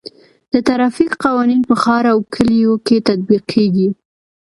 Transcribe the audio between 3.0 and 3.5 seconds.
تطبیق